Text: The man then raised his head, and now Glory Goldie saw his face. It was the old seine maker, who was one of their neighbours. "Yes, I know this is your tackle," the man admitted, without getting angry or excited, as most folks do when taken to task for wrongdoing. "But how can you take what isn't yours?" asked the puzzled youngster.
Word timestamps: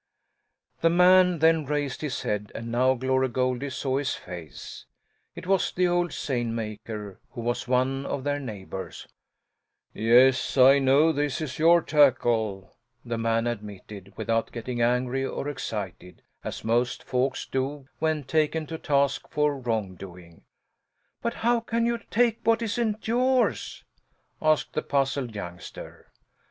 The 0.81 0.89
man 0.89 1.37
then 1.37 1.63
raised 1.67 2.01
his 2.01 2.23
head, 2.23 2.51
and 2.55 2.71
now 2.71 2.95
Glory 2.95 3.29
Goldie 3.29 3.69
saw 3.69 3.99
his 3.99 4.15
face. 4.15 4.87
It 5.35 5.45
was 5.45 5.71
the 5.71 5.87
old 5.87 6.11
seine 6.11 6.49
maker, 6.51 7.19
who 7.33 7.41
was 7.41 7.67
one 7.67 8.07
of 8.07 8.23
their 8.23 8.39
neighbours. 8.39 9.07
"Yes, 9.93 10.57
I 10.57 10.79
know 10.79 11.11
this 11.11 11.39
is 11.39 11.59
your 11.59 11.83
tackle," 11.83 12.75
the 13.05 13.19
man 13.19 13.45
admitted, 13.45 14.11
without 14.17 14.51
getting 14.51 14.81
angry 14.81 15.23
or 15.23 15.47
excited, 15.47 16.23
as 16.43 16.63
most 16.63 17.03
folks 17.03 17.45
do 17.45 17.87
when 17.99 18.23
taken 18.23 18.65
to 18.65 18.79
task 18.79 19.27
for 19.29 19.55
wrongdoing. 19.55 20.41
"But 21.21 21.35
how 21.45 21.59
can 21.59 21.85
you 21.85 21.99
take 22.09 22.39
what 22.43 22.63
isn't 22.63 23.07
yours?" 23.07 23.83
asked 24.41 24.73
the 24.73 24.81
puzzled 24.81 25.35
youngster. 25.35 26.07